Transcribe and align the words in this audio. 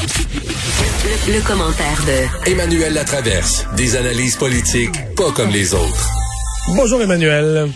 Le, 0.00 1.44
commentaire 1.44 2.00
de 2.06 2.50
Emmanuel 2.50 2.94
Latraverse. 2.94 3.66
Des 3.76 3.96
analyses 3.96 4.36
politiques 4.36 4.94
pas 5.16 5.32
comme 5.32 5.50
les 5.50 5.74
autres. 5.74 6.08
Bonjour 6.76 7.02
Emmanuel. 7.02 7.66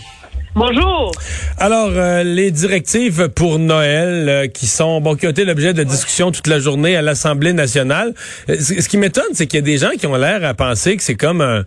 Bonjour. 0.55 1.11
Alors, 1.57 1.89
euh, 1.91 2.23
les 2.23 2.51
directives 2.51 3.27
pour 3.27 3.59
Noël 3.59 4.29
euh, 4.29 4.47
qui 4.47 4.67
sont 4.67 5.01
bon 5.01 5.15
qui 5.15 5.27
ont 5.27 5.31
été 5.31 5.43
l'objet 5.43 5.73
de 5.73 5.83
discussions 5.83 6.31
toute 6.31 6.47
la 6.47 6.59
journée 6.59 6.95
à 6.95 7.01
l'Assemblée 7.01 7.51
nationale. 7.51 8.13
Euh, 8.49 8.55
ce 8.57 8.87
qui 8.87 8.97
m'étonne, 8.97 9.33
c'est 9.33 9.45
qu'il 9.47 9.57
y 9.57 9.63
a 9.63 9.65
des 9.65 9.77
gens 9.77 9.91
qui 9.99 10.07
ont 10.07 10.15
l'air 10.15 10.45
à 10.45 10.53
penser 10.53 10.95
que 10.95 11.03
c'est 11.03 11.15
comme 11.15 11.41
un 11.41 11.65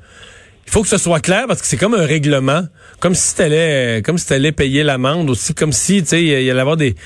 il 0.67 0.73
faut 0.73 0.83
que 0.83 0.89
ce 0.89 0.99
soit 0.99 1.21
clair 1.21 1.45
parce 1.47 1.61
que 1.61 1.67
c'est 1.67 1.77
comme 1.77 1.95
un 1.95 2.05
règlement, 2.05 2.63
comme 2.99 3.15
si 3.15 3.37
t'allais 3.37 4.03
comme 4.05 4.17
si 4.17 4.27
t'allais 4.27 4.53
payer 4.53 4.85
l'amende 4.85 5.29
aussi 5.29 5.55
comme 5.55 5.73
si 5.73 6.03
tu 6.03 6.09
sais 6.09 6.23
il 6.23 6.43
y 6.43 6.51
allait 6.51 6.61
avoir 6.61 6.77
des 6.77 6.97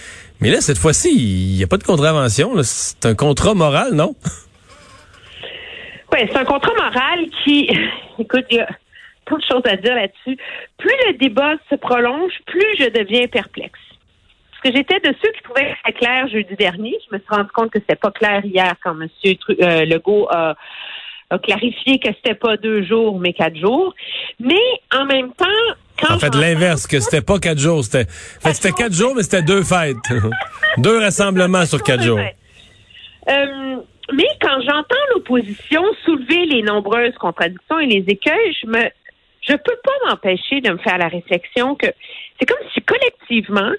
mais 0.40 0.50
là 0.50 0.60
cette 0.60 0.78
fois-ci, 0.78 1.10
il 1.10 1.56
n'y 1.56 1.64
a 1.64 1.66
pas 1.66 1.78
de 1.78 1.84
contravention, 1.84 2.52
c'est 2.62 3.06
un 3.06 3.14
contrat 3.14 3.54
moral, 3.54 3.94
non? 3.94 4.14
Oui, 6.12 6.18
c'est 6.26 6.36
un 6.36 6.44
contrat 6.44 6.72
moral 6.74 7.26
qui 7.44 7.68
écoute, 8.18 8.44
il 8.50 8.56
y 8.56 8.60
a 8.60 8.68
tant 9.26 9.36
de 9.36 9.42
choses 9.42 9.62
à 9.64 9.76
dire 9.76 9.94
là-dessus. 9.94 10.36
Plus 10.78 10.94
le 11.06 11.14
débat 11.14 11.54
se 11.70 11.76
prolonge, 11.76 12.32
plus 12.46 12.76
je 12.78 12.88
deviens 12.88 13.26
perplexe. 13.28 13.78
Parce 14.50 14.74
que 14.74 14.78
j'étais 14.78 15.00
de 15.00 15.14
ceux 15.22 15.32
qui 15.32 15.42
trouvaient 15.42 15.74
c'était 15.86 15.98
clair 15.98 16.28
jeudi 16.28 16.54
dernier. 16.56 16.98
Je 17.08 17.16
me 17.16 17.20
suis 17.20 17.34
rendu 17.34 17.50
compte 17.50 17.70
que 17.70 17.78
c'était 17.80 17.96
pas 17.96 18.10
clair 18.10 18.44
hier 18.44 18.74
quand 18.82 18.94
M. 19.00 19.08
Euh, 19.24 19.84
Legault 19.86 20.28
a, 20.30 20.54
clarifié 21.42 22.00
que 22.00 22.08
c'était 22.08 22.34
pas 22.34 22.56
deux 22.56 22.82
jours, 22.82 23.20
mais 23.20 23.32
quatre 23.32 23.56
jours. 23.56 23.94
Mais 24.40 24.60
en 24.92 25.06
même 25.06 25.32
temps, 25.32 25.46
quand 26.00 26.14
en 26.14 26.18
fait, 26.18 26.34
l'inverse, 26.34 26.86
que 26.86 27.00
c'était 27.00 27.20
pas 27.20 27.38
quatre 27.38 27.58
jours, 27.58 27.84
c'était, 27.84 28.10
c'était 28.52 28.72
quatre 28.72 28.92
jours, 28.92 29.14
mais 29.14 29.22
c'était 29.22 29.42
deux 29.42 29.62
fêtes. 29.62 29.96
deux 30.78 30.98
rassemblements 30.98 31.66
sur 31.66 31.82
quatre 31.82 32.02
jours. 32.02 32.20
Euh, 33.28 33.76
mais 34.12 34.28
quand 34.40 34.60
j'entends 34.60 35.06
l'opposition 35.14 35.82
soulever 36.04 36.46
les 36.46 36.62
nombreuses 36.62 37.14
contradictions 37.18 37.78
et 37.78 37.86
les 37.86 38.04
écueils, 38.08 38.56
je 38.62 38.66
me, 38.66 38.90
je 39.42 39.52
peux 39.52 39.76
pas 39.84 40.08
m'empêcher 40.08 40.60
de 40.60 40.70
me 40.70 40.78
faire 40.78 40.98
la 40.98 41.08
réflexion 41.08 41.74
que 41.74 41.86
c'est 42.38 42.46
comme 42.46 42.66
si 42.72 42.80
collectivement, 42.82 43.72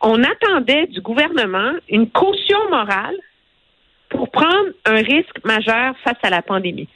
on 0.00 0.22
attendait 0.22 0.86
du 0.88 1.00
gouvernement 1.00 1.72
une 1.88 2.08
caution 2.10 2.58
morale 2.70 3.16
pour 4.10 4.30
prendre 4.30 4.70
un 4.84 4.96
risque 4.96 5.44
majeur 5.44 5.94
face 6.04 6.18
à 6.22 6.30
la 6.30 6.42
pandémie. 6.42 6.88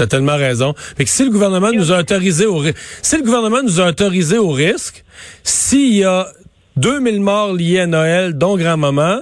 T'as 0.00 0.06
tellement 0.06 0.38
raison. 0.38 0.72
Fait 0.96 1.04
que 1.04 1.10
si 1.10 1.26
le 1.26 1.30
gouvernement 1.30 1.72
nous 1.72 1.92
a 1.92 1.98
autorisé 1.98 2.46
au 2.46 2.62
si 3.02 3.18
le 3.18 3.22
gouvernement 3.22 3.62
nous 3.62 3.82
a 3.82 3.88
autorisé 3.88 4.38
au 4.38 4.48
risque, 4.48 5.04
s'il 5.42 5.94
y 5.94 6.04
a 6.04 6.24
2000 6.76 7.20
morts 7.20 7.52
liés 7.52 7.80
à 7.80 7.86
Noël, 7.86 8.32
dont 8.32 8.56
grand-maman, 8.56 9.18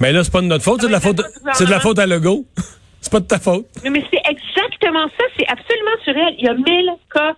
mais 0.00 0.12
là, 0.12 0.24
c'est 0.24 0.32
pas 0.32 0.40
de 0.40 0.46
notre 0.46 0.64
faute, 0.64 0.80
c'est 0.80 0.86
de 0.86 0.92
la 0.92 1.00
faute, 1.00 1.20
c'est 1.52 1.66
de 1.66 1.70
la 1.70 1.80
faute 1.80 1.98
à 1.98 2.06
Legault. 2.06 2.46
c'est 3.02 3.12
pas 3.12 3.20
de 3.20 3.26
ta 3.26 3.38
faute. 3.38 3.66
Mais 3.84 4.02
c'est 4.10 4.22
exactement 4.24 5.06
ça. 5.18 5.24
C'est 5.38 5.46
absolument 5.48 5.96
surréel. 6.02 6.34
Il 6.38 6.46
y 6.46 6.48
a 6.48 6.54
1000 6.54 6.64
cas, 7.12 7.34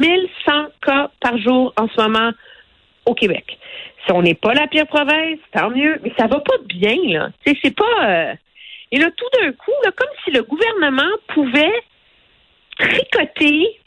1100 0.00 0.52
cas 0.80 1.10
par 1.20 1.36
jour 1.36 1.74
en 1.76 1.88
ce 1.88 2.00
moment 2.00 2.30
au 3.04 3.12
Québec. 3.12 3.58
Si 4.06 4.12
on 4.12 4.22
n'est 4.22 4.32
pas 4.32 4.54
la 4.54 4.66
pire 4.66 4.86
province, 4.86 5.40
tant 5.52 5.68
mieux. 5.68 6.00
Mais 6.02 6.12
ça 6.18 6.26
va 6.26 6.40
pas 6.40 6.56
bien, 6.64 6.96
là. 7.04 7.28
C'est 7.44 7.76
pas. 7.76 8.08
Euh, 8.08 8.32
et 8.92 8.98
là, 8.98 9.10
tout 9.14 9.26
d'un 9.38 9.52
coup, 9.52 9.72
là, 9.84 9.90
comme 9.94 10.08
si 10.24 10.30
le 10.30 10.42
gouvernement 10.42 11.12
pouvait 11.34 11.82
tricoter 12.78 13.78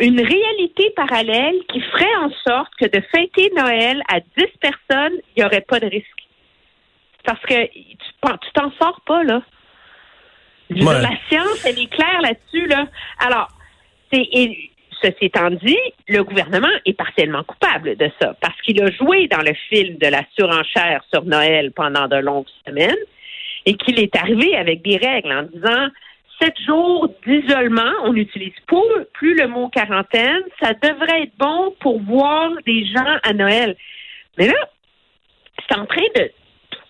une 0.00 0.20
réalité 0.20 0.90
parallèle 0.94 1.56
qui 1.68 1.80
ferait 1.80 2.16
en 2.20 2.30
sorte 2.46 2.72
que 2.80 2.86
de 2.86 3.02
fêter 3.12 3.50
Noël 3.56 4.02
à 4.08 4.20
10 4.20 4.46
personnes, 4.60 5.18
il 5.36 5.40
n'y 5.40 5.44
aurait 5.44 5.62
pas 5.62 5.80
de 5.80 5.86
risque. 5.86 6.06
Parce 7.24 7.40
que 7.42 7.66
tu 7.66 8.52
t'en 8.54 8.70
sors 8.80 9.00
pas, 9.06 9.24
là. 9.24 9.42
La 10.70 11.10
science, 11.28 11.64
elle 11.64 11.78
est 11.78 11.90
claire 11.90 12.20
là-dessus, 12.22 12.66
là. 12.68 12.86
Alors, 13.18 13.48
c'est, 14.12 14.28
ceci 15.02 15.16
étant 15.26 15.50
dit, 15.50 15.78
le 16.08 16.22
gouvernement 16.22 16.68
est 16.84 16.94
partiellement 16.94 17.42
coupable 17.44 17.96
de 17.96 18.10
ça 18.20 18.34
parce 18.40 18.60
qu'il 18.62 18.82
a 18.82 18.90
joué 18.90 19.28
dans 19.28 19.42
le 19.42 19.54
film 19.68 19.96
de 19.98 20.06
la 20.06 20.22
surenchère 20.36 21.02
sur 21.12 21.24
Noël 21.24 21.72
pendant 21.72 22.08
de 22.08 22.16
longues 22.16 22.48
semaines 22.66 22.96
et 23.66 23.74
qu'il 23.74 23.98
est 24.00 24.14
arrivé 24.16 24.56
avec 24.56 24.82
des 24.82 24.96
règles 24.96 25.32
en 25.32 25.42
disant 25.42 25.88
sept 26.40 26.54
jours 26.66 27.08
d'isolement, 27.26 27.92
on 28.04 28.12
n'utilise 28.12 28.54
plus 29.12 29.34
le 29.34 29.48
mot 29.48 29.68
quarantaine, 29.68 30.42
ça 30.62 30.72
devrait 30.74 31.24
être 31.24 31.36
bon 31.38 31.74
pour 31.80 32.00
voir 32.02 32.50
des 32.66 32.84
gens 32.86 33.16
à 33.22 33.32
Noël. 33.32 33.76
Mais 34.36 34.46
là, 34.46 34.68
c'est 35.68 35.76
en 35.76 35.86
train 35.86 36.06
de 36.16 36.30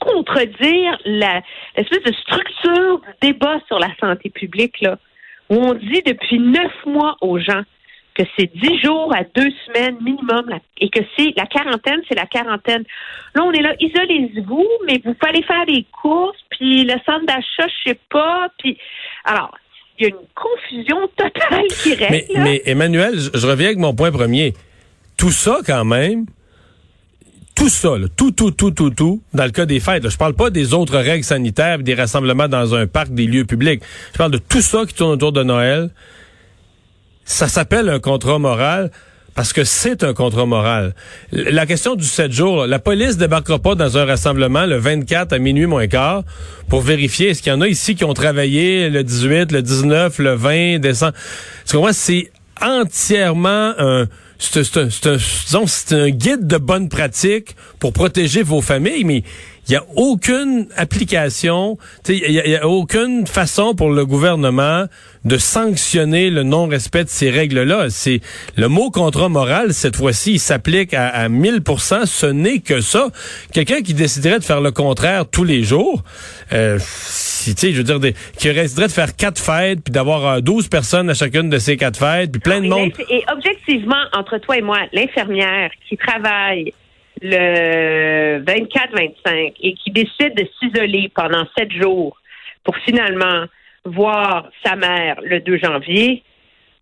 contredire 0.01 0.99
l'espèce 1.05 2.03
de 2.03 2.13
structure 2.13 3.01
du 3.01 3.29
débat 3.29 3.59
sur 3.67 3.79
la 3.79 3.89
santé 4.01 4.31
publique, 4.31 4.85
où 5.51 5.55
on 5.55 5.75
dit 5.75 6.03
depuis 6.03 6.39
neuf 6.39 6.73
mois 6.87 7.17
aux 7.21 7.39
gens 7.39 7.63
que 8.19 8.25
c'est 8.37 8.51
dix 8.55 8.81
jours 8.83 9.15
à 9.15 9.23
deux 9.23 9.51
semaines 9.67 9.97
minimum 10.03 10.45
et 10.81 10.91
que 10.91 11.01
c'est 11.17 11.33
la 11.37 11.47
quarantaine, 11.47 12.01
c'est 12.09 12.17
la 12.17 12.27
quarantaine. 12.27 12.85
Là, 13.35 13.45
on 13.45 13.53
est 13.53 13.63
là, 13.63 13.75
isolez-vous, 13.79 14.67
mais 14.87 15.01
vous 15.05 15.15
pouvez 15.15 15.31
aller 15.31 15.43
faire 15.45 15.65
des 15.67 15.87
courses, 16.03 16.39
puis 16.51 16.85
le 16.85 16.95
centre 17.07 17.27
d'achat, 17.27 17.69
je 17.69 17.91
sais 17.91 17.99
pas, 18.11 18.49
puis 18.59 18.77
alors, 19.25 19.57
il 19.99 20.05
y 20.05 20.07
a 20.07 20.09
une 20.11 20.27
confusion 20.35 21.09
totale 21.17 21.67
qui 21.83 21.95
reste. 21.95 22.33
Mais, 22.37 22.63
Emmanuel, 22.67 23.15
je 23.17 23.47
reviens 23.47 23.67
avec 23.67 23.79
mon 23.79 23.95
point 23.95 24.11
premier. 24.11 24.55
Tout 25.17 25.33
ça, 25.33 25.59
quand 25.67 25.85
même, 25.85 26.27
tout 27.57 27.69
ça, 27.69 27.91
tout, 28.17 28.31
tout, 28.31 28.53
tout, 28.53 28.71
tout, 28.71 28.91
tout, 28.91 29.23
dans 29.35 29.45
le 29.45 29.51
cas 29.51 29.67
des 29.67 29.81
fêtes. 29.81 30.05
Là, 30.05 30.11
je 30.11 30.17
parle 30.17 30.35
pas 30.35 30.51
des 30.51 30.75
autres 30.75 30.97
règles 30.97 31.25
sanitaires, 31.25 31.79
des 31.81 31.95
rassemblements 31.95 32.49
dans 32.49 32.75
un 32.75 32.87
parc, 32.87 33.11
des 33.11 33.27
lieux 33.27 33.45
publics. 33.45 33.83
Je 34.13 34.19
parle 34.19 34.31
de 34.33 34.39
tout 34.39 34.61
ça 34.61 34.87
qui 34.87 34.95
tourne 34.95 35.13
autour 35.13 35.33
de 35.33 35.43
Noël. 35.43 35.91
Ça 37.29 37.47
s'appelle 37.47 37.91
un 37.91 38.01
contrat 38.01 38.39
moral 38.39 38.91
parce 39.35 39.53
que 39.53 39.63
c'est 39.63 40.03
un 40.03 40.15
contrat 40.15 40.47
moral. 40.47 40.95
La 41.31 41.67
question 41.67 41.95
du 41.95 42.05
7 42.05 42.33
jours, 42.33 42.67
la 42.67 42.79
police 42.79 43.19
débarquera 43.19 43.59
pas 43.59 43.75
dans 43.75 43.99
un 43.99 44.07
rassemblement 44.07 44.65
le 44.65 44.79
24 44.79 45.35
à 45.35 45.39
minuit 45.39 45.67
moins 45.67 45.87
quart 45.89 46.25
pour 46.71 46.81
vérifier 46.81 47.29
est-ce 47.29 47.43
qu'il 47.43 47.53
y 47.53 47.55
en 47.55 47.61
a 47.61 47.69
ici 47.69 47.95
qui 47.95 48.05
ont 48.05 48.15
travaillé 48.15 48.89
le 48.89 49.05
18, 49.05 49.53
le 49.53 49.61
19, 49.61 50.19
le 50.19 50.35
20 50.35 50.79
décembre. 50.79 51.13
Tu 51.67 51.77
comprends? 51.77 51.93
C'est 51.93 52.33
entièrement 52.63 53.75
un 53.79 54.07
c'est 54.39 55.93
un, 55.93 56.11
guide 56.11 56.47
de 56.47 56.57
bonne 56.59 56.89
pratique 56.89 57.57
pour 57.81 57.93
protéger 57.93 58.43
vos 58.43 58.61
familles, 58.61 59.05
mais 59.05 59.25
il 59.69 59.73
n'y 59.73 59.77
a 59.77 59.85
aucune 59.97 60.67
application, 60.77 61.77
il 62.09 62.31
n'y 62.31 62.55
a, 62.55 62.67
aucune 62.67 63.27
façon 63.27 63.75
pour 63.75 63.91
le 63.91 64.07
gouvernement 64.07 64.87
de 65.25 65.37
sanctionner 65.37 66.31
le 66.31 66.43
non-respect 66.43 67.05
de 67.05 67.11
ces 67.11 67.31
règles-là. 67.31 67.91
C'est 67.91 68.21
le 68.57 68.69
mot 68.69 68.91
contrat 68.91 69.29
moral 69.29 69.75
cette 69.75 69.97
fois-ci, 69.97 70.35
il 70.35 70.41
s'applique 70.41 70.95
à, 70.95 71.09
à 71.09 71.29
1000 71.29 71.61
Ce 72.07 72.27
n'est 72.27 72.61
que 72.61 72.81
ça. 72.81 73.09
Quelqu'un 73.53 73.83
qui 73.83 73.93
déciderait 73.93 74.39
de 74.39 74.45
faire 74.45 74.61
le 74.61 74.71
contraire 74.71 75.27
tous 75.27 75.45
les 75.45 75.65
jours, 75.65 76.03
euh, 76.53 76.79
si, 77.57 77.73
je 77.73 77.79
veux 77.79 77.85
dire, 77.85 78.01
des, 78.01 78.15
qui 78.37 78.53
déciderait 78.53 78.89
de 78.89 78.93
faire 78.93 79.17
quatre 79.17 79.41
fêtes 79.41 79.81
puis 79.85 79.93
d'avoir 79.93 80.43
12 80.43 80.65
euh, 80.65 80.69
personnes 80.69 81.11
à 81.11 81.15
chacune 81.15 81.51
de 81.51 81.59
ces 81.59 81.77
quatre 81.77 81.99
fêtes, 81.99 82.33
puis 82.33 82.41
plein 82.41 82.61
de 82.61 82.69
monde. 82.69 82.93
Et 83.11 83.25
objectivement, 83.33 84.03
entre 84.13 84.39
toi 84.39 84.57
et 84.57 84.63
moi, 84.63 84.79
l'infirmière 84.93 85.71
qui 85.89 85.97
travaille 85.97 86.73
le 87.21 88.43
24-25 88.45 89.55
et 89.61 89.75
qui 89.75 89.91
décide 89.91 90.35
de 90.37 90.47
s'isoler 90.59 91.11
pendant 91.15 91.45
sept 91.57 91.71
jours 91.73 92.17
pour 92.65 92.77
finalement 92.79 93.47
voir 93.85 94.49
sa 94.65 94.77
mère 94.77 95.19
le 95.23 95.41
2 95.41 95.59
janvier, 95.59 96.23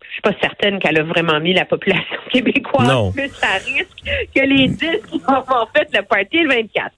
je 0.03 0.13
suis 0.13 0.23
pas 0.23 0.33
certaine 0.41 0.79
qu'elle 0.79 0.99
a 0.99 1.03
vraiment 1.03 1.41
mis 1.41 1.53
la 1.53 1.65
population 1.65 2.17
québécoise 2.33 3.13
plus 3.15 3.33
à 3.43 3.57
risque 3.59 4.31
que 4.35 4.41
les 4.41 4.69
10 4.69 4.79
qui 4.79 5.21
ont 5.29 5.67
fait 5.75 5.89
le 5.93 6.03
party 6.03 6.39
le 6.39 6.49
24. 6.49 6.91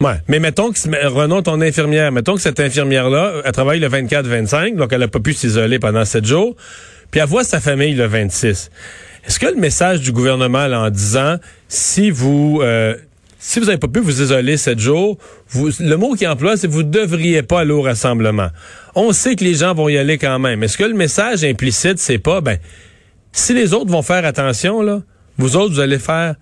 Ouais, 0.00 0.16
mais 0.28 0.38
mettons 0.38 0.72
que, 0.72 1.06
Renaud, 1.06 1.42
ton 1.42 1.60
infirmière, 1.60 2.12
mettons 2.12 2.34
que 2.34 2.40
cette 2.40 2.60
infirmière-là, 2.60 3.42
elle 3.44 3.52
travaille 3.52 3.80
le 3.80 3.88
24-25, 3.88 4.76
donc 4.76 4.92
elle 4.92 5.00
n'a 5.00 5.08
pas 5.08 5.20
pu 5.20 5.32
s'isoler 5.32 5.78
pendant 5.78 6.04
sept 6.04 6.24
jours, 6.24 6.56
puis 7.10 7.20
elle 7.20 7.28
voit 7.28 7.44
sa 7.44 7.60
famille 7.60 7.94
le 7.94 8.06
26. 8.06 8.70
Est-ce 9.26 9.38
que 9.38 9.46
le 9.46 9.56
message 9.56 10.00
du 10.00 10.12
gouvernement 10.12 10.64
en 10.64 10.90
disant 10.90 11.36
si 11.68 12.10
vous 12.10 12.60
euh, 12.62 12.96
si 13.38 13.60
vous 13.60 13.66
n'avez 13.66 13.78
pas 13.78 13.88
pu 13.88 14.00
vous 14.00 14.22
isoler 14.22 14.56
sept 14.56 14.78
jours, 14.78 15.18
vous, 15.50 15.68
le 15.78 15.96
mot 15.96 16.14
qui 16.14 16.26
emploie, 16.26 16.56
c'est 16.56 16.66
vous 16.66 16.82
devriez 16.82 17.42
pas 17.42 17.60
aller 17.60 17.72
au 17.72 17.82
rassemblement. 17.82 18.48
On 18.94 19.12
sait 19.12 19.36
que 19.36 19.44
les 19.44 19.54
gens 19.54 19.74
vont 19.74 19.88
y 19.90 19.98
aller 19.98 20.16
quand 20.16 20.38
même. 20.38 20.62
Est-ce 20.62 20.78
que 20.78 20.84
le 20.84 20.94
message 20.94 21.44
implicite, 21.44 21.98
c'est 21.98 22.18
pas 22.18 22.40
ben 22.40 22.58
si 23.32 23.52
les 23.52 23.74
autres 23.74 23.90
vont 23.90 24.02
faire 24.02 24.24
attention 24.24 24.80
là, 24.80 25.02
vous 25.36 25.56
autres 25.56 25.74
vous 25.74 25.80
allez 25.80 25.98
faire 25.98 26.36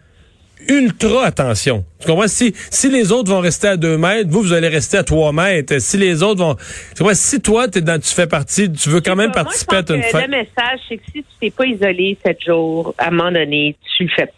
ultra 0.68 1.26
attention. 1.26 1.84
Tu 2.00 2.06
comprends? 2.06 2.28
Si, 2.28 2.52
si 2.54 2.90
les 2.90 3.12
autres 3.12 3.30
vont 3.30 3.40
rester 3.40 3.68
à 3.68 3.76
deux 3.76 3.96
mètres, 3.96 4.28
vous, 4.30 4.42
vous 4.42 4.52
allez 4.52 4.68
rester 4.68 4.98
à 4.98 5.04
trois 5.04 5.32
mètres. 5.32 5.78
Si 5.80 5.96
les 5.96 6.22
autres 6.22 6.40
vont... 6.40 6.54
Tu 6.54 6.98
comprends? 6.98 7.14
Si 7.14 7.40
toi, 7.40 7.66
es 7.74 7.80
dans, 7.80 8.00
tu 8.00 8.12
fais 8.14 8.26
partie, 8.26 8.72
tu 8.72 8.88
veux 8.88 9.00
quand 9.00 9.16
même 9.16 9.32
participer 9.32 9.76
à 9.76 9.94
une 9.94 10.02
fête... 10.02 10.26
Le 10.26 10.30
message, 10.30 10.80
c'est 10.88 10.96
que 10.96 11.04
si 11.06 11.22
tu 11.22 11.24
t'es 11.40 11.50
pas 11.50 11.66
isolé 11.66 12.18
sept 12.24 12.42
jours, 12.44 12.94
à 12.98 13.08
un 13.08 13.10
moment 13.10 13.32
donné, 13.32 13.76
tu 13.96 14.04
le 14.04 14.10
fais... 14.10 14.32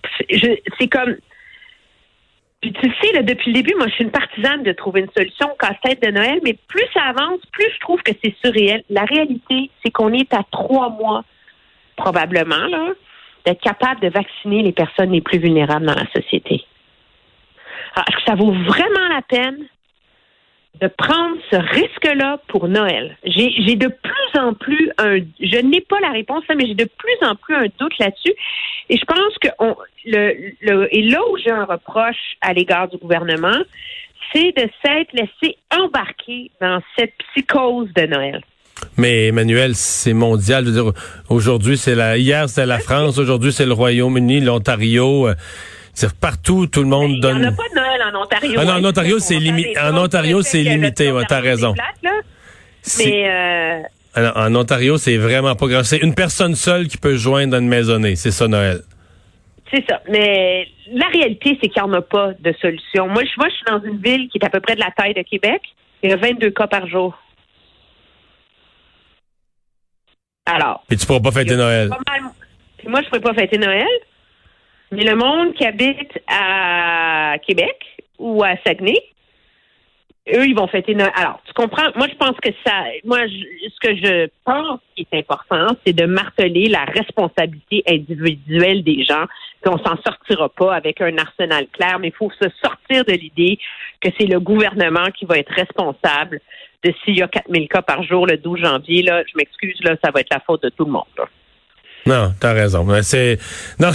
C'est 0.78 0.88
comme... 0.88 1.16
Puis 2.60 2.72
tu 2.72 2.90
sais, 3.02 3.12
là, 3.12 3.22
depuis 3.22 3.52
le 3.52 3.60
début, 3.60 3.74
moi, 3.76 3.88
je 3.88 3.92
suis 3.92 4.04
une 4.04 4.10
partisane 4.10 4.62
de 4.62 4.72
trouver 4.72 5.00
une 5.00 5.10
solution 5.14 5.52
au 5.52 5.56
casse-tête 5.56 6.02
de 6.02 6.10
Noël, 6.10 6.40
mais 6.42 6.56
plus 6.66 6.86
ça 6.94 7.02
avance, 7.02 7.40
plus 7.52 7.66
je 7.74 7.80
trouve 7.80 8.00
que 8.02 8.12
c'est 8.24 8.34
surréel. 8.42 8.82
La 8.88 9.04
réalité, 9.04 9.70
c'est 9.84 9.90
qu'on 9.90 10.14
est 10.14 10.32
à 10.32 10.40
trois 10.50 10.88
mois, 10.88 11.24
probablement, 11.96 12.66
là, 12.68 12.92
d'être 13.44 13.60
capable 13.60 14.00
de 14.00 14.08
vacciner 14.08 14.62
les 14.62 14.72
personnes 14.72 15.12
les 15.12 15.20
plus 15.20 15.38
vulnérables 15.38 15.86
dans 15.86 15.94
la 15.94 16.10
société. 16.12 16.64
Alors, 17.94 18.06
est-ce 18.08 18.16
que 18.16 18.22
ça 18.26 18.34
vaut 18.34 18.52
vraiment 18.52 19.08
la 19.08 19.22
peine 19.22 19.66
de 20.80 20.88
prendre 20.88 21.36
ce 21.50 21.56
risque-là 21.56 22.40
pour 22.48 22.68
Noël? 22.68 23.16
J'ai 23.24 23.76
de 23.76 23.88
plus 23.88 24.40
en 24.40 24.54
plus 24.54 24.90
un, 24.98 25.18
je 25.40 25.60
n'ai 25.60 25.80
pas 25.80 26.00
la 26.00 26.10
réponse, 26.10 26.42
mais 26.56 26.66
j'ai 26.66 26.74
de 26.74 26.88
plus 26.98 27.26
en 27.26 27.36
plus 27.36 27.54
un 27.54 27.66
doute 27.78 27.96
là-dessus. 27.98 28.34
Et 28.88 28.96
je 28.96 29.04
pense 29.04 29.38
que 29.40 29.48
le, 30.06 30.88
et 30.94 31.02
là 31.02 31.20
où 31.30 31.36
j'ai 31.38 31.50
un 31.50 31.64
reproche 31.64 32.36
à 32.40 32.52
l'égard 32.52 32.88
du 32.88 32.96
gouvernement, 32.96 33.60
c'est 34.32 34.52
de 34.56 34.68
s'être 34.84 35.12
laissé 35.12 35.56
embarquer 35.70 36.50
dans 36.60 36.80
cette 36.98 37.14
psychose 37.18 37.92
de 37.94 38.06
Noël. 38.06 38.42
Mais 38.96 39.28
Emmanuel, 39.28 39.74
c'est 39.74 40.12
mondial. 40.12 40.66
Aujourd'hui, 41.28 41.76
c'est 41.76 41.94
la, 41.94 42.16
hier 42.16 42.48
c'était 42.48 42.66
la 42.66 42.78
France, 42.78 43.18
aujourd'hui 43.18 43.52
c'est 43.52 43.66
le 43.66 43.72
Royaume-Uni, 43.72 44.40
l'Ontario. 44.40 45.28
Euh, 45.28 45.34
c'est 45.92 46.12
partout, 46.12 46.66
tout 46.66 46.82
le 46.82 46.88
monde 46.88 47.20
donne. 47.20 47.36
Il 47.36 47.40
n'y 47.42 47.46
en 47.46 47.52
a 47.52 47.52
pas 47.52 47.68
de 47.70 47.74
Noël 47.76 48.02
en 48.12 48.22
Ontario. 48.22 48.54
Ah 48.58 48.64
non, 48.64 48.72
en 48.72 48.84
Ontario, 48.84 49.18
c'est 49.20 49.38
limité. 49.38 49.78
En 49.78 49.96
Ontario, 49.96 50.42
c'est 50.42 50.62
limité. 50.62 51.12
Ouais, 51.12 51.22
t'as 51.28 51.40
raison. 51.40 51.74
Mais 52.98 53.28
euh... 53.28 53.80
Alors, 54.14 54.36
en 54.36 54.54
Ontario, 54.56 54.96
c'est 54.96 55.16
vraiment 55.16 55.54
pas 55.54 55.66
grave. 55.66 55.84
C'est 55.84 55.98
une 55.98 56.14
personne 56.14 56.56
seule 56.56 56.88
qui 56.88 56.98
peut 56.98 57.16
joindre 57.16 57.56
une 57.56 57.68
maisonnée. 57.68 58.16
C'est 58.16 58.32
ça, 58.32 58.48
Noël. 58.48 58.80
C'est 59.72 59.84
ça. 59.88 60.00
Mais 60.08 60.68
la 60.92 61.06
réalité, 61.08 61.58
c'est 61.60 61.68
qu'il 61.68 61.82
n'y 61.82 61.88
en 61.88 61.92
a 61.94 62.02
pas 62.02 62.32
de 62.38 62.54
solution. 62.60 63.08
Moi 63.08 63.22
je, 63.24 63.30
moi, 63.38 63.48
je 63.48 63.54
suis 63.54 63.64
dans 63.66 63.82
une 63.82 64.00
ville 64.00 64.28
qui 64.28 64.38
est 64.38 64.44
à 64.44 64.50
peu 64.50 64.60
près 64.60 64.74
de 64.74 64.80
la 64.80 64.90
taille 64.96 65.14
de 65.14 65.22
Québec. 65.22 65.62
Il 66.02 66.10
y 66.10 66.12
a 66.12 66.16
22 66.16 66.50
cas 66.50 66.66
par 66.66 66.86
jour. 66.86 67.18
Alors. 70.46 70.84
Et 70.90 70.96
tu 70.96 71.06
pourras 71.06 71.20
pas 71.20 71.32
fêter 71.32 71.56
Noël. 71.56 71.90
Puis 72.78 72.88
moi, 72.88 73.00
je 73.00 73.06
ne 73.06 73.10
pourrais 73.10 73.20
pas 73.20 73.34
fêter 73.34 73.58
Noël. 73.58 73.86
Mais 74.92 75.04
le 75.04 75.16
monde 75.16 75.54
qui 75.54 75.64
habite 75.64 76.20
à 76.28 77.36
Québec 77.46 77.82
ou 78.18 78.44
à 78.44 78.56
Saguenay, 78.64 79.02
eux, 80.34 80.46
ils 80.46 80.54
vont 80.54 80.66
fêter 80.68 80.94
Noël. 80.94 81.12
Alors, 81.16 81.40
tu 81.46 81.52
comprends? 81.54 81.90
Moi, 81.96 82.06
je 82.08 82.16
pense 82.16 82.36
que 82.40 82.50
ça, 82.64 82.84
moi, 83.04 83.20
ce 83.26 83.88
que 83.88 83.96
je 83.96 84.28
pense 84.44 84.80
qui 84.94 85.06
est 85.10 85.18
important, 85.18 85.76
c'est 85.84 85.92
de 85.92 86.06
marteler 86.06 86.68
la 86.68 86.84
responsabilité 86.84 87.82
individuelle 87.88 88.84
des 88.84 89.02
gens. 89.04 89.24
Qu'on 89.64 89.78
s'en 89.78 89.96
sortira 90.04 90.50
pas 90.50 90.74
avec 90.74 91.00
un 91.00 91.16
arsenal 91.16 91.66
clair, 91.72 91.98
mais 91.98 92.08
il 92.08 92.14
faut 92.14 92.30
se 92.30 92.50
sortir 92.62 93.02
de 93.06 93.12
l'idée 93.12 93.58
que 93.98 94.10
c'est 94.18 94.26
le 94.26 94.38
gouvernement 94.38 95.06
qui 95.18 95.24
va 95.24 95.38
être 95.38 95.52
responsable 95.52 96.40
de 96.84 96.92
s'il 97.04 97.16
y 97.16 97.22
a 97.22 97.28
4000 97.28 97.68
cas 97.68 97.82
par 97.82 98.02
jour 98.02 98.26
le 98.26 98.36
12 98.36 98.60
janvier. 98.60 99.02
Là, 99.02 99.22
je 99.26 99.36
m'excuse, 99.36 99.76
là, 99.82 99.96
ça 100.04 100.10
va 100.10 100.20
être 100.20 100.30
la 100.30 100.40
faute 100.40 100.62
de 100.62 100.68
tout 100.68 100.84
le 100.84 100.92
monde. 100.92 101.04
Là. 101.16 101.24
Non, 102.06 102.34
t'as 102.38 102.52
raison. 102.52 102.86
C'est 103.02 103.38
non, 103.80 103.90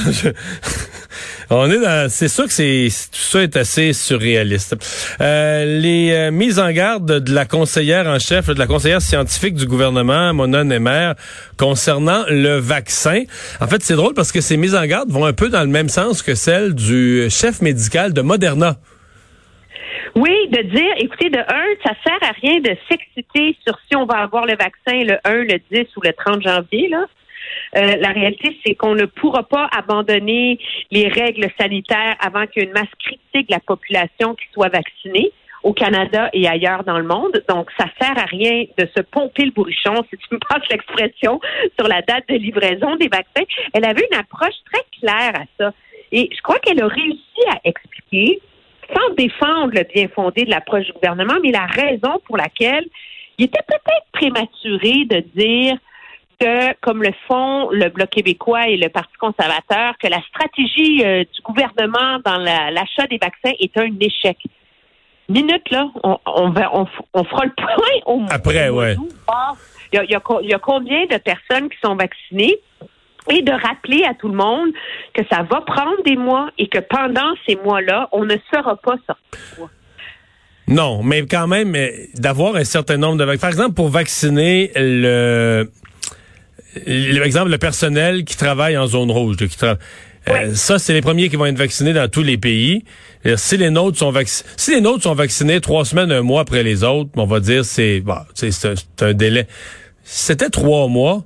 on 1.52 1.70
est 1.70 1.80
dans. 1.80 2.10
C'est 2.10 2.28
sûr 2.28 2.46
que 2.46 2.54
c'est 2.54 2.90
tout 3.12 3.20
ça 3.20 3.44
est 3.44 3.56
assez 3.56 3.94
surréaliste. 3.94 4.76
Euh, 5.22 5.80
les 5.80 6.12
euh, 6.12 6.32
mises 6.32 6.58
en 6.58 6.72
garde 6.72 7.20
de 7.20 7.34
la 7.34 7.46
conseillère 7.46 8.08
en 8.08 8.18
chef, 8.18 8.48
de 8.48 8.58
la 8.58 8.66
conseillère 8.66 9.02
scientifique 9.02 9.54
du 9.54 9.68
gouvernement, 9.68 10.34
Mona 10.34 10.64
Nemer, 10.64 11.14
concernant 11.58 12.24
le 12.30 12.58
vaccin. 12.58 13.24
En 13.62 13.68
fait, 13.68 13.84
c'est 13.84 13.96
drôle 13.96 14.16
parce 14.16 14.32
que 14.32 14.42
ces 14.42 14.58
mises 14.58 14.76
en 14.76 14.86
garde 14.86 15.12
vont 15.12 15.26
un 15.26 15.34
peu 15.34 15.50
dans 15.50 15.62
le 15.62 15.68
même 15.68 15.90
sens 15.90 16.24
que 16.24 16.34
celles 16.34 16.74
du 16.74 17.30
chef 17.30 17.62
médical 17.62 18.14
de 18.14 18.22
Moderna. 18.22 18.78
Oui, 20.16 20.48
de 20.50 20.62
dire, 20.64 20.94
écoutez, 20.98 21.30
de 21.30 21.40
un, 21.40 21.76
ça 21.86 21.94
sert 22.04 22.30
à 22.30 22.32
rien 22.42 22.60
de 22.60 22.76
s'exciter 22.90 23.56
sur 23.66 23.78
si 23.88 23.96
on 23.96 24.06
va 24.06 24.20
avoir 24.20 24.46
le 24.46 24.56
vaccin 24.56 25.04
le 25.04 25.18
1, 25.24 25.34
le 25.44 25.60
10 25.72 25.88
ou 25.98 26.02
le 26.04 26.14
30 26.14 26.42
janvier, 26.42 26.90
là. 26.90 27.06
Euh, 27.78 27.96
la 27.98 28.10
réalité, 28.10 28.58
c'est 28.66 28.76
qu'on 28.76 28.96
ne 28.96 29.06
pourra 29.06 29.44
pas 29.44 29.70
abandonner 29.72 30.60
les 30.92 31.08
règles 31.08 31.48
sanitaires 31.60 32.16
avant 32.20 32.46
qu'il 32.48 32.64
y 32.64 32.66
ait 32.66 32.68
une 32.68 32.74
masse 32.74 32.94
critique 33.00 33.50
de 33.50 33.54
la 33.54 33.60
population 33.60 34.36
qui 34.36 34.46
soit 34.54 34.70
vaccinée 34.70 35.32
au 35.64 35.74
Canada 35.74 36.30
et 36.34 36.48
ailleurs 36.48 36.84
dans 36.84 36.98
le 36.98 37.04
monde. 37.04 37.44
Donc, 37.48 37.70
ça 37.78 37.86
sert 38.00 38.18
à 38.18 38.26
rien 38.26 38.66
de 38.78 38.88
se 38.96 39.02
pomper 39.02 39.46
le 39.46 39.52
bourrichon, 39.52 39.96
si 40.10 40.18
tu 40.18 40.36
me 40.36 40.40
passes 40.40 40.68
l'expression, 40.70 41.40
sur 41.78 41.88
la 41.88 42.02
date 42.02 42.28
de 42.30 42.36
livraison 42.36 42.96
des 42.96 43.08
vaccins. 43.08 43.46
Elle 43.74 43.86
avait 43.86 44.08
une 44.12 44.18
approche 44.18 44.56
très 44.72 44.84
claire 45.00 45.34
à 45.36 45.44
ça. 45.58 45.74
Et 46.12 46.30
je 46.36 46.42
crois 46.42 46.60
qu'elle 46.60 46.82
a 46.82 46.88
réussi 46.88 47.42
à 47.52 47.60
expliquer, 47.64 48.40
sans 48.94 49.14
défendre 49.16 49.72
le 49.74 49.84
bien 49.94 50.08
fondé 50.08 50.46
de 50.46 50.50
l'approche 50.50 50.86
du 50.86 50.94
gouvernement, 50.94 51.36
mais 51.44 51.52
la 51.52 51.66
raison 51.66 52.20
pour 52.26 52.38
laquelle 52.38 52.86
il 53.38 53.46
était 53.46 53.64
peut-être 53.68 54.06
prématuré 54.12 55.06
de 55.06 55.24
dire 55.36 55.78
que, 56.40 56.74
comme 56.82 57.04
le 57.04 57.12
font 57.28 57.70
le 57.72 57.90
Bloc 57.90 58.10
québécois 58.10 58.68
et 58.68 58.78
le 58.78 58.90
Parti 58.90 59.14
conservateur, 59.20 59.98
que 60.02 60.08
la 60.08 60.22
stratégie 60.24 61.04
euh, 61.04 61.24
du 61.24 61.42
gouvernement 61.42 62.20
dans 62.24 62.38
l'achat 62.38 63.08
des 63.10 63.18
vaccins 63.18 63.56
est 63.60 63.78
un 63.78 63.90
échec. 64.00 64.38
Minute, 65.28 65.70
là, 65.70 65.88
on, 66.04 66.18
on, 66.26 66.50
va, 66.50 66.72
on, 66.74 67.24
fera 67.24 67.46
le 67.46 67.52
point 67.52 68.14
au 68.14 68.24
Après, 68.32 68.70
ouais. 68.70 68.96
Il 69.92 69.96
y, 69.96 70.00
a, 70.00 70.04
il, 70.04 70.50
y 70.50 70.54
a, 70.54 70.60
combien 70.60 71.06
de 71.06 71.18
personnes 71.18 71.70
qui 71.70 71.78
sont 71.84 71.96
vaccinées? 71.96 72.58
Et 73.30 73.42
de 73.42 73.52
rappeler 73.52 74.04
à 74.04 74.14
tout 74.14 74.28
le 74.28 74.36
monde 74.36 74.70
que 75.14 75.22
ça 75.32 75.44
va 75.44 75.62
prendre 75.62 76.02
des 76.06 76.16
mois 76.16 76.50
et 76.58 76.68
que 76.68 76.80
pendant 76.80 77.34
ces 77.48 77.56
mois-là, 77.58 78.10
on 78.12 78.26
ne 78.26 78.36
sera 78.52 78.76
pas 78.76 78.96
sorti. 79.06 79.72
Non, 80.68 81.02
mais 81.02 81.26
quand 81.26 81.48
même, 81.48 81.76
d'avoir 82.16 82.56
un 82.56 82.64
certain 82.64 82.98
nombre 82.98 83.18
de 83.18 83.24
vaccins. 83.24 83.42
Par 83.42 83.50
exemple, 83.50 83.74
pour 83.74 83.90
vacciner 83.90 84.72
le 84.76 85.70
exemple, 87.24 87.50
le 87.50 87.58
personnel 87.58 88.24
qui 88.24 88.38
travaille 88.38 88.78
en 88.78 88.86
zone 88.86 89.10
rouge, 89.10 89.38
qui 89.38 89.48
euh, 90.28 90.54
ça, 90.54 90.78
c'est 90.78 90.94
les 90.94 91.02
premiers 91.02 91.30
qui 91.30 91.38
vont 91.38 91.46
être 91.46 91.58
vaccinés 91.58 91.94
dans 91.94 92.08
tous 92.10 92.22
les 92.22 92.38
pays. 92.38 92.84
si 93.36 93.58
les 93.58 93.70
nôtres 93.70 93.98
sont 93.98 94.12
vaccinés, 94.12 94.50
si 94.58 94.76
les 94.76 94.82
nôtres 94.82 95.04
sont 95.04 95.16
vaccinés 95.16 95.60
trois 95.62 95.86
semaines, 95.86 96.12
un 96.12 96.22
mois 96.22 96.42
après 96.42 96.62
les 96.62 96.84
autres, 96.84 97.10
on 97.16 97.26
va 97.26 97.40
dire 97.40 97.66
c'est 97.66 98.02
bon, 98.02 98.18
c'est 98.36 99.02
un 99.02 99.14
délai. 99.14 99.48
C'était 100.04 100.50
trois 100.50 100.88
mois 100.88 101.24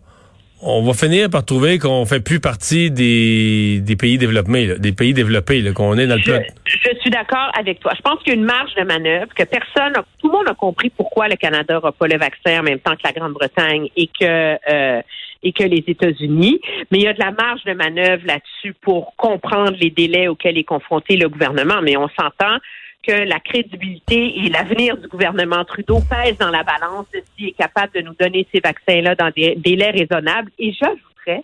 on 0.66 0.82
va 0.84 0.94
finir 0.94 1.30
par 1.30 1.46
trouver 1.46 1.80
qu'on 1.80 2.06
fait 2.06 2.22
plus 2.22 2.40
partie 2.40 2.90
des, 2.92 3.82
des 3.82 3.96
pays 3.96 4.18
développés, 4.18 4.80
des 4.80 4.92
pays 4.94 5.14
développés, 5.14 5.64
qu'on 5.74 5.98
est 5.98 6.08
dans 6.08 6.16
le 6.16 6.22
je, 6.22 6.32
je 6.66 7.00
suis 7.00 7.10
d'accord 7.10 7.52
avec 7.58 7.80
toi. 7.80 7.92
Je 7.96 8.02
pense 8.02 8.20
qu'il 8.24 8.34
y 8.34 8.36
a 8.36 8.40
une 8.40 8.46
marge 8.46 8.74
de 8.76 8.84
manœuvre, 8.84 9.34
que 9.36 9.44
personne, 9.44 9.94
tout 10.20 10.28
le 10.28 10.34
monde 10.34 10.48
a 10.48 10.54
compris 10.54 10.90
pourquoi 10.90 11.28
le 11.28 11.36
Canada 11.36 11.76
n'aura 11.76 11.92
pas 11.92 12.08
le 12.08 12.18
vaccin 12.18 12.60
en 12.60 12.64
même 12.64 12.80
temps 12.80 12.96
que 12.96 13.02
la 13.04 13.12
Grande-Bretagne 13.12 13.90
et 13.96 14.08
que 14.08 14.58
euh, 14.70 15.02
et 15.46 15.52
que 15.52 15.64
les 15.64 15.84
États-Unis. 15.86 16.62
Mais 16.90 17.00
il 17.00 17.04
y 17.04 17.08
a 17.08 17.14
de 17.14 17.20
la 17.20 17.32
marge 17.32 17.64
de 17.66 17.74
manœuvre 17.74 18.24
là-dessus 18.26 18.74
pour 18.82 19.14
comprendre 19.18 19.74
les 19.80 19.90
délais 19.90 20.30
auxquels 20.30 20.58
est 20.58 20.64
confronté 20.64 21.18
le 21.18 21.28
gouvernement. 21.28 21.82
Mais 21.84 21.98
on 21.98 22.08
s'entend 22.10 22.58
que 23.06 23.12
la 23.12 23.40
crédibilité 23.40 24.40
et 24.40 24.50
l'avenir 24.50 24.98
du 24.98 25.08
gouvernement 25.08 25.64
Trudeau 25.66 26.00
pèsent 26.00 26.38
dans 26.38 26.50
la 26.50 26.64
balance 26.64 27.06
de 27.14 27.22
s'il 27.36 27.50
est 27.50 27.58
capable 27.58 27.94
de 27.94 28.02
nous 28.02 28.14
donner 28.20 28.48
ces 28.54 28.62
vaccins-là 28.62 29.16
dans 29.16 29.30
des 29.36 29.56
délais 29.56 29.92
raisonnables. 29.92 30.52
Et 30.58 30.72
j'ajouterais 30.74 31.44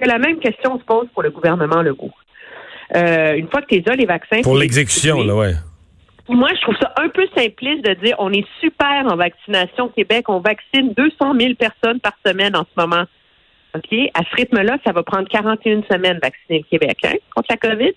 que 0.00 0.08
la 0.08 0.18
même 0.18 0.38
question 0.38 0.78
se 0.78 0.84
pose 0.84 1.06
pour 1.12 1.22
le 1.22 1.30
gouvernement 1.30 1.82
Legault. 1.82 2.12
Euh, 2.94 3.34
une 3.34 3.48
fois 3.48 3.62
que 3.62 3.74
tu 3.74 3.90
as 3.90 3.96
les 3.96 4.06
vaccins... 4.06 4.42
Pour 4.42 4.56
l'exécution, 4.56 5.22
là, 5.22 5.34
ouais. 5.34 5.52
Moi, 6.28 6.48
je 6.56 6.60
trouve 6.62 6.76
ça 6.80 6.92
un 6.96 7.08
peu 7.08 7.26
simpliste 7.36 7.84
de 7.84 7.94
dire 7.94 8.16
on 8.18 8.32
est 8.32 8.46
super 8.60 9.06
en 9.06 9.16
vaccination 9.16 9.84
au 9.84 9.88
Québec, 9.90 10.28
on 10.28 10.40
vaccine 10.40 10.92
200 10.96 11.34
000 11.38 11.54
personnes 11.54 12.00
par 12.00 12.14
semaine 12.24 12.56
en 12.56 12.64
ce 12.64 12.80
moment. 12.80 13.04
OK? 13.76 13.92
À 14.14 14.22
ce 14.24 14.36
rythme-là, 14.36 14.78
ça 14.84 14.92
va 14.92 15.02
prendre 15.02 15.28
41 15.28 15.82
semaines 15.90 16.18
vacciner 16.20 16.64
le 16.64 16.78
Québec 16.78 16.96
hein, 17.04 17.14
contre 17.34 17.48
la 17.50 17.56
COVID. 17.56 17.92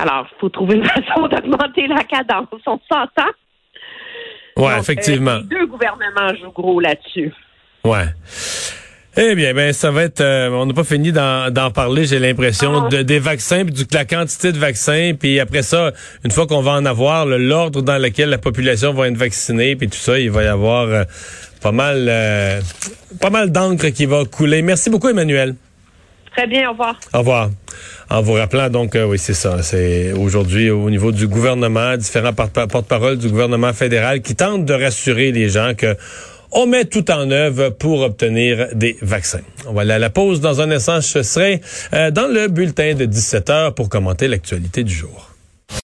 Alors, 0.00 0.26
il 0.32 0.40
faut 0.40 0.48
trouver 0.48 0.76
une 0.76 0.84
façon 0.88 1.28
d'augmenter 1.28 1.86
la 1.86 2.04
cadence. 2.04 2.46
On 2.66 2.78
s'entend? 2.88 3.30
Oui, 4.56 4.72
effectivement. 4.78 5.32
Euh, 5.32 5.40
les 5.40 5.56
deux 5.56 5.66
gouvernements 5.66 6.34
jouent 6.40 6.52
gros 6.52 6.80
là-dessus. 6.80 7.32
Ouais. 7.84 8.06
Eh 9.16 9.34
bien, 9.34 9.52
ben 9.54 9.72
ça 9.72 9.90
va 9.90 10.04
être. 10.04 10.20
Euh, 10.20 10.50
on 10.50 10.66
n'a 10.66 10.72
pas 10.72 10.84
fini 10.84 11.12
d'en 11.12 11.70
parler. 11.74 12.04
J'ai 12.04 12.18
l'impression 12.18 12.88
de, 12.88 13.02
des 13.02 13.18
vaccins, 13.18 13.64
puis 13.64 13.74
de 13.74 13.84
la 13.92 14.04
quantité 14.04 14.52
de 14.52 14.58
vaccins, 14.58 15.12
puis 15.18 15.40
après 15.40 15.62
ça, 15.62 15.92
une 16.24 16.30
fois 16.30 16.46
qu'on 16.46 16.62
va 16.62 16.72
en 16.72 16.86
avoir, 16.86 17.26
l'ordre 17.26 17.82
dans 17.82 17.98
lequel 18.00 18.28
la 18.30 18.38
population 18.38 18.92
va 18.92 19.08
être 19.08 19.16
vaccinée, 19.16 19.76
puis 19.76 19.88
tout 19.88 19.98
ça, 19.98 20.18
il 20.18 20.30
va 20.30 20.44
y 20.44 20.46
avoir 20.46 20.86
euh, 20.86 21.04
pas 21.60 21.72
mal, 21.72 22.10
pas 23.20 23.30
mal 23.30 23.50
d'encre 23.50 23.88
qui 23.88 24.06
va 24.06 24.24
couler. 24.24 24.62
Merci 24.62 24.90
beaucoup, 24.90 25.08
Emmanuel. 25.08 25.54
Très 26.32 26.46
bien, 26.46 26.68
au 26.68 26.72
revoir. 26.72 26.98
Au 27.12 27.18
revoir. 27.18 27.50
En 28.08 28.22
vous 28.22 28.34
rappelant 28.34 28.68
donc, 28.70 28.96
euh, 28.96 29.04
oui, 29.04 29.18
c'est 29.18 29.34
ça. 29.34 29.62
C'est 29.62 30.12
aujourd'hui 30.12 30.70
au 30.70 30.90
niveau 30.90 31.12
du 31.12 31.28
gouvernement, 31.28 31.96
différents 31.96 32.32
porte-parole 32.32 33.18
du 33.18 33.28
gouvernement 33.28 33.72
fédéral 33.72 34.20
qui 34.20 34.34
tentent 34.34 34.64
de 34.64 34.74
rassurer 34.74 35.32
les 35.32 35.48
gens 35.48 35.74
que 35.76 35.96
on 36.52 36.66
met 36.66 36.84
tout 36.84 37.08
en 37.12 37.30
œuvre 37.30 37.70
pour 37.70 38.00
obtenir 38.00 38.68
des 38.74 38.96
vaccins. 39.02 39.42
On 39.66 39.72
va 39.72 39.82
aller 39.82 39.92
à 39.92 39.98
la 40.00 40.10
pause 40.10 40.40
dans 40.40 40.60
un 40.60 40.70
instant. 40.72 41.00
Je 41.00 41.22
serai 41.22 41.60
euh, 41.92 42.10
dans 42.10 42.26
le 42.26 42.48
bulletin 42.48 42.94
de 42.94 43.04
17 43.04 43.50
heures 43.50 43.74
pour 43.74 43.88
commenter 43.88 44.26
l'actualité 44.26 44.82
du 44.82 44.92
jour. 44.92 45.29